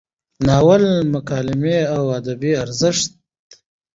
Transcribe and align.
د 0.03 0.03
ناول 0.47 0.83
مکالمې 1.13 1.79
او 1.95 2.03
ادبي 2.19 2.51
ارزښت: 2.63 3.09